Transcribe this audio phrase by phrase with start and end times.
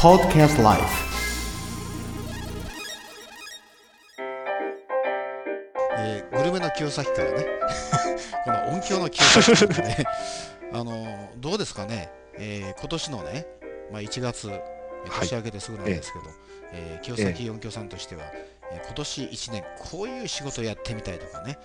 [0.00, 0.80] Podcast Life.
[5.98, 7.44] えーグルメの清崎からね。
[8.44, 10.04] この音響の清崎からね。
[10.72, 13.46] あのーどうですかね、えー今年のね、
[13.90, 14.50] まあ、1月、
[15.20, 16.24] 年明けてすぐなんですけど、
[16.72, 18.22] えー清崎音響さんとしては、
[18.72, 21.58] えー今年1年こういう仕事をやってみたいとかね。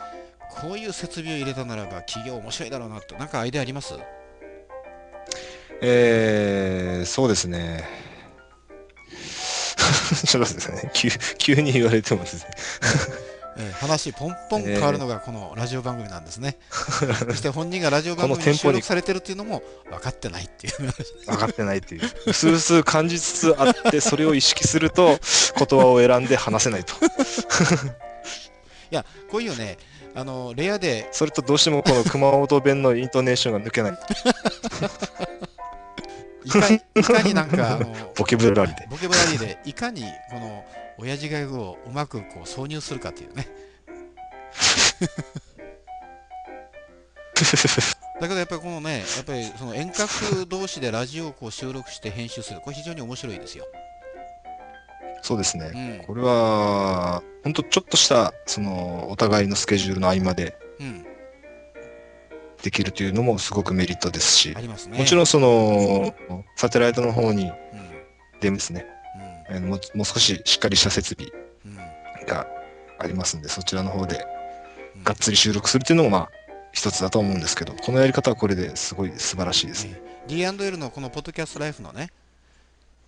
[0.61, 3.15] こういう設備を入れたならば企業面白いだろうなと。
[3.15, 3.93] なんかアイデアあります？
[5.81, 8.04] えー、そうですね。
[10.25, 12.51] ちょっとですね、急急に言われてもですね。
[13.57, 16.57] えー話ポンポン変わるのがこのラジオ番組なんですね。
[16.69, 20.73] そして本人がラジオ番組に収録されてるっていうのも 分かってないっていう。
[21.25, 22.01] 分かってないっていう。
[22.25, 25.19] うすうす感じつつあって、それを意識すると、
[25.57, 26.93] 言葉を選んで話せないと。
[28.91, 29.77] いや、こういうね、
[30.17, 33.99] あのレアでそれとどうしてもこの熊本弁のイントネーションが抜けない。
[36.57, 38.87] いかにいかになんかあのボキャブラリーで。
[38.89, 40.63] ボキャブラリーでいかにこの
[40.97, 43.47] 親父ギャグをうまくこう挿入するかっていうね。
[48.19, 53.65] だけどやっぱりこのね、やっぱりその遠隔同士でラジオをこう収録して編集する、これ非常に面白いですよ。
[55.21, 55.99] そうですね。
[55.99, 56.05] うん。
[56.05, 61.05] これは、本当ちょっとした、その、お互いのスケジュールの合間でうん。
[62.65, 64.67] できるというのもすごくメリットですしね。
[64.97, 66.15] もちろんその、
[66.55, 68.39] サテライトの方にうん。
[68.39, 68.87] でですね、
[69.51, 69.67] うん。
[69.69, 71.31] もうもう少ししっかりした設備
[71.63, 72.25] うん。
[72.25, 72.47] が
[72.97, 74.25] ありますんで、そちらの方で
[74.95, 76.29] うんがっつり収録するっていうのもまあ
[76.71, 79.93] 一つだと思うんですけど、このやり方はこれですごい素晴らしいですね。
[79.95, 82.09] えー D&L のこのポッドキャストライフのね、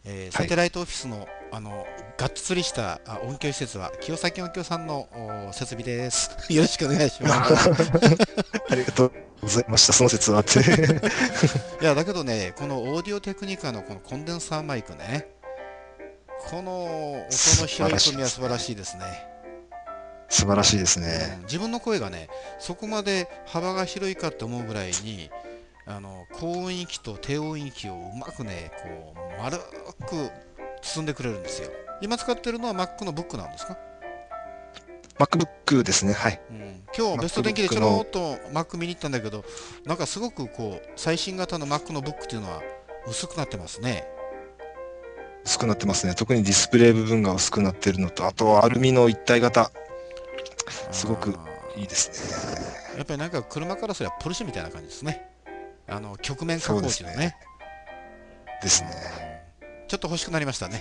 [0.06, 1.88] えーはいサテライトオフィスの、あの
[2.18, 5.08] がっつりしたあ音響施設は清崎音響さんの
[5.48, 6.36] お設備です。
[6.52, 7.70] よろしくお願いします。
[8.72, 9.94] ありがとうございました。
[9.94, 10.60] その説はあって。
[11.80, 15.28] いやだけどね、このオーディオテクニカのこのコンデンサーマイクね、
[16.50, 17.30] この音の
[17.68, 19.04] 拾い込みは素晴らしいですね。
[20.28, 21.40] 素晴らしいですうんね。
[21.44, 25.30] 自分の声がね、そこまで幅が広いかって思うぐらいに、
[25.86, 30.32] あの高音域と低音域をうまくね、こう丸く
[30.96, 31.70] 包んでくれるんですよ。
[32.02, 33.78] 今使ってるのは Mac の Book なんですか、
[35.20, 36.14] MacBook ですね。
[36.14, 36.40] はい。
[36.50, 39.44] うん、今日ベスト電気でちょろっと Mac 見に行ったんだけど、
[39.86, 42.62] なんかすごくこう最新型の Mac の Book っていうのは
[43.08, 44.08] 薄くなってますね。
[45.46, 46.14] 薄くなってますね。
[46.14, 49.72] 特にディスプレイ部分が薄くなってるのと、あとはアルミの一体型。
[50.92, 51.38] すごく
[51.78, 52.10] いいです
[52.56, 52.98] ね。
[52.98, 55.30] やっぱりなんか車からすればポルシェみたいな感じですね。
[55.88, 57.38] あの曲面加工っていうのね。
[58.62, 59.37] ですね。
[59.88, 60.80] ちょっと欲しくなりましたね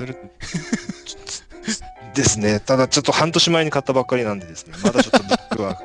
[2.15, 2.61] ですね。
[2.61, 5.81] ただちょっと半年前に買ったばっかりなんでですね、 まだちょっと僕は、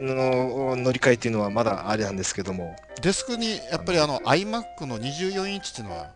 [0.00, 6.10] の乗り換えっていうのはまだあれなんですけども、デスクにやっぱりあの iMac の24インチっていうのは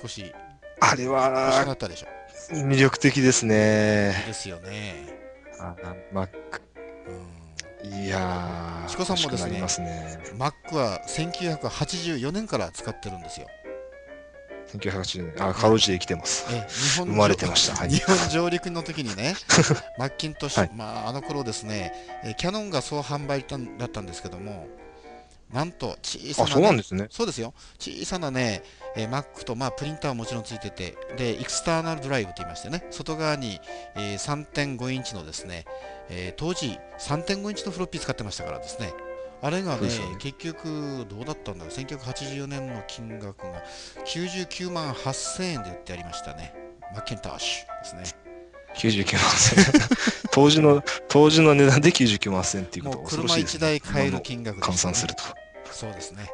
[0.00, 0.32] 少し
[0.80, 1.16] あれ欲
[1.52, 2.54] しくったでしょ？
[2.54, 4.24] 魅力的ですね。
[4.26, 4.94] ですよね。
[5.58, 5.74] あ
[6.12, 6.28] Mac。
[7.08, 7.34] うん
[8.04, 10.18] いやー、チコさんもですねすね。
[10.38, 13.46] Mac は1984年から使ってるんですよ。
[14.78, 16.46] 1980年、あ、かろうじて生きてます。
[16.50, 17.76] え日本生まれてました。
[17.76, 17.90] はい。
[17.90, 19.34] 日本上陸の時にね、
[19.98, 21.92] マッキントッシュ、はいまあ、あの頃ですね、
[22.24, 24.66] えーキャノンがそう販売だだったんですけども、
[25.52, 27.06] なんと小さあ、な、そうなんね、ですね。
[27.10, 28.62] そうですよ、小さなね、
[28.96, 33.60] えー Mac と、まあ、プリンターはもちろんついてて、で、エクスターナルドライブと言いましてね、外側に、
[33.94, 35.64] えー3.5インチのですね、
[36.08, 38.92] えー当時3.5インチのフロッピー使ってましたからですね、
[39.44, 43.62] あれがねね結局どうだったんだろう、1984年の金額が
[44.06, 46.54] 99万8000円で売ってありましたね、
[46.94, 48.24] マッキントッシュですね。
[48.74, 49.90] 99万千。
[50.32, 53.60] 当時の、当時の値段で99万千っていうことは恐ろ車1しいですね。
[53.60, 55.22] 台買える金額ね、換算すると。
[55.70, 56.30] そうですね。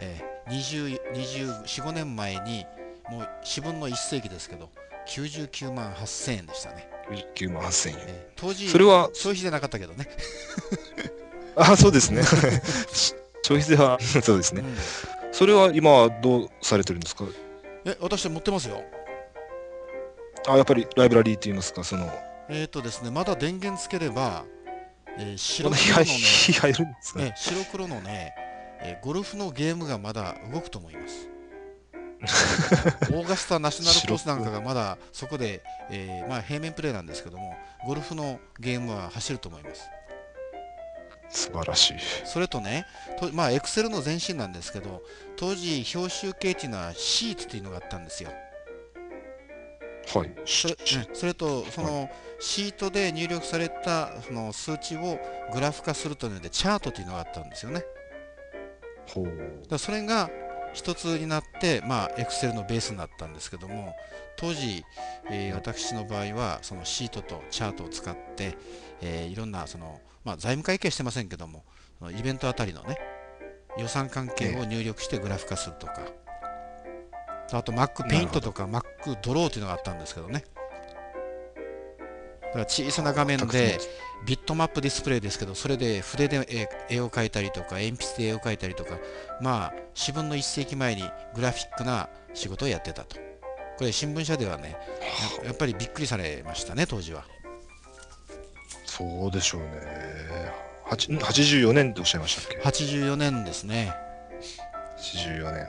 [0.00, 2.66] えー、20 24、5年前に、
[3.08, 4.68] もう4分の1世紀ですけど、
[5.06, 6.88] 99万8000円でしたね。
[7.36, 7.96] 99万8000円。
[8.00, 10.08] えー当時、それは、消費税なかったけどね。
[11.56, 12.22] あ、そうですね。
[13.46, 14.62] 消費税は、そうですね。
[14.62, 14.76] うん
[15.34, 17.24] それは今はどうされてるんですか？
[17.84, 18.84] え、私持ってますよ。
[20.46, 22.08] あ、やっぱりライブラリーって言いますか、その、
[22.48, 24.44] えっ、とですね、まだ電源つければ、
[25.18, 26.14] えー白黒のね、
[26.60, 28.32] 入るんですかね白黒のね、
[28.80, 31.28] えーゴルフのゲームがまだ動くと思います。
[32.22, 39.82] オーガスタナショナルコースなんかがまだそこで、えーまあ、平面プレーなんですけども、ゴルフのゲームは走ると思います。
[41.28, 41.94] 素晴らしい。
[42.24, 42.86] それとね、
[43.18, 45.02] とまあ、エクセルの前身なんですけど、
[45.36, 48.30] 当時、表集計っていうのはシートっていうのがあったんですよ。
[50.14, 50.30] はい。
[50.44, 55.18] それ,、うんそれと、そのシートで入力されたその数値を
[55.52, 57.84] グラフ化するというので、チャートというのがあったんですよね。
[59.12, 59.28] ほう。
[59.68, 60.30] だそれが、
[60.74, 63.94] 一つになって、まあ、Excel のベースになったんですけども、
[64.36, 64.84] 当時、
[65.30, 68.56] えー私の場合は、そのシートとチャートを使って、
[69.00, 71.64] えーいろんなその、まあ、財務会計してませんけども、
[72.10, 72.98] イベントあたりのね、
[73.78, 76.02] 予算関係を入力してグラフ化するとか、
[77.52, 78.82] あと Mac ペイントとか Mac
[79.22, 80.44] ドローというのがあったんですけどね。
[82.54, 83.80] だから小さな画面で
[84.24, 86.46] ビットマップディスプレイですけど、それで筆で
[86.88, 88.98] 絵絵を描いたりとか、鉛筆で絵を描いたりとか、
[89.40, 91.02] まあ、4分の1世紀前に
[91.34, 93.16] グラフィックな仕事をやってたと。
[93.76, 94.76] これ、新聞社ではね、
[95.42, 97.24] ややっぱりびっくりされましたね、当時は。
[98.86, 99.68] そうでしょうね。
[100.84, 103.92] はちん84年っておっしゃいましたっけ？84年ですね。
[104.98, 105.68] ?84 年。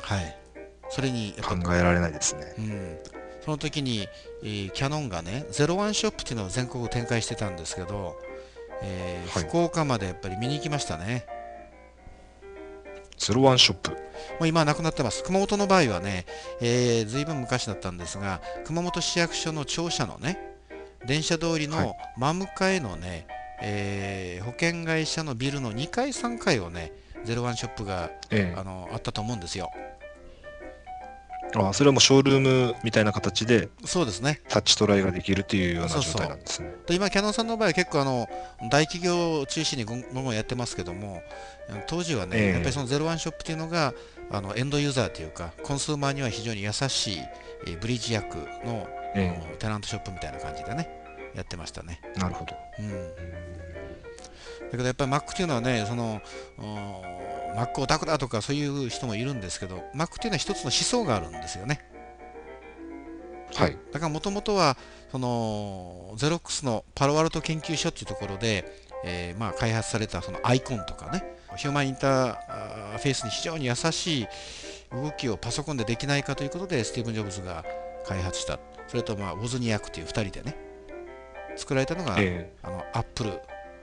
[0.00, 0.38] はい。
[0.88, 2.54] それに、考えられないですね。
[2.58, 2.98] うん、
[3.44, 4.08] その時に、
[4.42, 8.16] えーキャノンがね、ゼロワンショップっていうのを全国展開してたんですけど、
[8.82, 11.26] えーはい福岡までやっぱり見に行きましたね。
[13.18, 13.90] ゼロワンショップ。
[13.90, 13.96] も
[14.42, 15.22] う今はなくなってます。
[15.22, 16.26] 熊本の場合はね、
[16.60, 20.38] えー、ずいぶん昔だったんですが、熊本市役所の庁舎のね、
[21.06, 23.26] 電車通りはいの真向かいのね、
[23.60, 26.92] えー保険会社のビルの2階、3階をね、
[27.24, 29.70] ゼロワンショップがええあのあったと思うんですよ。
[31.54, 34.40] あそれはもうショールームみたいな形でそうですね。
[34.48, 36.74] タッチトライができるっていうようなそうそう状態なんですね。
[36.86, 38.28] で今、キャノンさんの場合は結構あの
[38.70, 41.22] 大企業を中心にごんごんごんやってますけども、
[41.86, 43.92] 当時はね、ええやっぱりそのゼロワンショップっていうのが
[44.30, 47.18] あのエンドユーザーというか、コンスーマーには非常に優しい、
[47.66, 50.88] えーブリッジ役の、えテナントショップみたいな感じでね、
[51.34, 52.00] やってましたね。
[52.16, 52.54] えなるほど。
[52.78, 56.20] うん、だけどやっぱり Mac っていうのはね、その
[57.56, 61.80] Mac オタクだとかそういう人もいるんですけど、Mac っていうのは一つの思想があるんですよね。
[63.54, 63.76] はい。
[63.92, 64.76] だからもともとは
[65.10, 68.64] そのゼロックスのパロアルト研究所っていうところで、
[69.04, 71.22] えーまあ、開発されたそのアイコンとかね
[71.56, 74.26] ヒューマンインターフェースに非常に優しい
[74.90, 77.64] 動きをパソコンでできないかということでスティーブン・ジョブズが
[78.06, 78.58] 開発した
[78.88, 80.56] それと、まあ、ウォズニアクという2人でね
[81.56, 83.32] 作られたのが、えあのアップル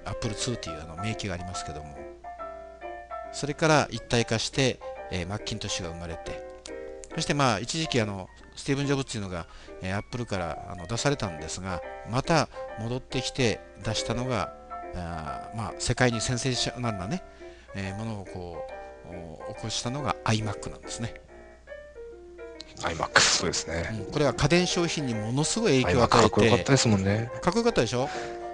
[0.04, 2.09] アップル2っていうあの名機がありますけども
[3.34, 4.80] それから一体化して、
[5.12, 6.48] えーマッキントッシュが生まれて
[7.16, 9.48] そしてまあ一時期あのスティーブン・ジョブズっていうのが、
[9.82, 12.50] えーアップルからあの出されたんですがまた
[12.80, 14.54] 戻ってきて出したのが
[14.96, 17.24] あーまあ世界にセンセーショナルなね、
[17.76, 18.64] えーものをこ
[19.10, 21.16] うお起こしたのが iMac なんですね、
[22.82, 23.90] え iMac、そうですね。
[24.08, 27.32] うんこれは家電商品にものすごい影響を与えっこよかってたですもんね。
[27.42, 28.08] かっこよかったでしょ？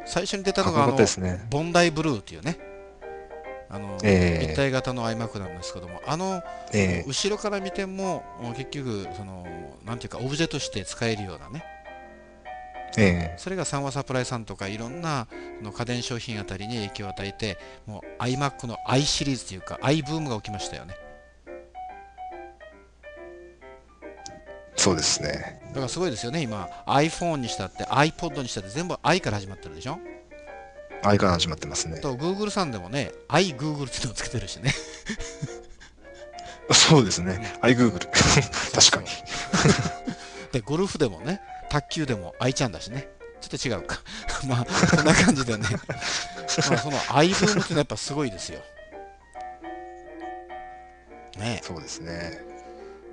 [0.05, 0.97] 最初に出たのがあの。
[1.49, 2.57] ボンダイブルーっていうね
[3.69, 4.45] あの、ええ。
[4.47, 6.01] 立体型の iMac なんですけども。
[6.05, 6.41] あの
[6.73, 7.05] ええ。
[7.07, 8.23] 後ろから見ても
[8.55, 9.45] 結局その
[9.83, 11.63] なんていうかオブジェとして使えるようなね。
[12.97, 13.35] ええ。
[13.37, 15.27] それが三和サプライさんとかいろんな
[15.59, 20.95] その家電商品あたりに影響を与えてもう iMac の i シリーズというか i ブームが起きましたよね。
[24.77, 25.61] そうですね。
[25.69, 26.69] だからすごいですよね今。
[26.85, 29.97] iPhone にしたって iPod にしたって全部 i から始まってるでしょ？
[31.07, 31.99] I から始まってますね。
[31.99, 34.73] と Google さんでもね iGoogle っていうのをつけてるしね
[36.71, 37.57] そうですね。
[37.61, 37.99] iGoogle。
[38.73, 39.07] 確かに。
[40.51, 43.09] でゴルフでもね卓球でも i ちゃんだしね
[43.41, 43.99] ちょっと違うか
[44.47, 48.61] まあそんな感じでねまあその i ブームっていうのはやっぱすごいですよ
[51.37, 52.39] ねそうですね。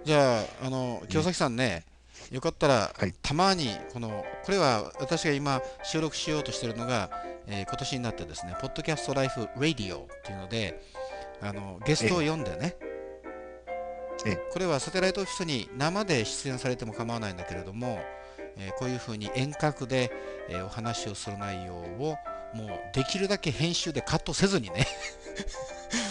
[0.04, 1.84] じゃああの清崎さんね、
[2.30, 3.12] よかったら、はい。
[3.22, 7.10] たまにこのこれは私が今収録しようとしているのが、
[7.46, 10.80] えー今年になってですねポッドキャストライフラディオっていうので
[11.40, 12.76] あのゲストを呼んでね
[14.24, 14.36] ええ。
[14.52, 18.00] これはサテライトオフィスに生で出演されても構わないんだけれども、
[18.56, 20.12] えーこういうふうに遠隔で、
[20.48, 22.16] えーお話をする内容を
[22.54, 24.86] もうできるだけ編集でカットせずにね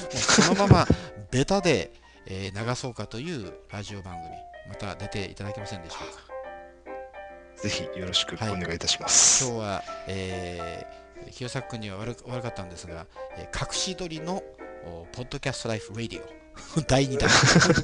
[0.03, 0.87] もうそのまま
[1.29, 1.91] ベタで、
[2.25, 4.35] えー流そうかというラジオ番組
[4.71, 7.61] また出ていただけませんでしょうか。
[7.61, 8.61] ぜひよろしくおはい。
[8.61, 9.43] 願いいたします。
[9.45, 13.05] 今日は、えー、清作君には悪く悪かったんですが、
[13.37, 14.41] えー隠し撮りの
[14.85, 16.23] おポッドキャストライフラディオ。
[16.87, 17.29] 第2弾。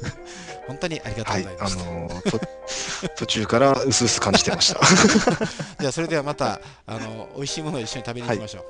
[0.66, 2.40] 本当にありがとうはい、あございました、のーと
[3.16, 4.80] 途中から薄々感じてました。
[5.80, 8.64] じゃあそれではまたあの美味しいものを一緒に食べに行きましょう、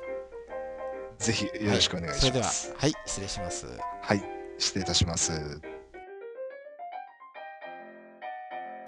[1.22, 2.74] ぜひよろしくお願いそれではします。
[2.76, 2.92] はい。
[3.06, 3.66] 失礼します。
[4.02, 4.22] はい、
[4.58, 5.77] 失礼いたします。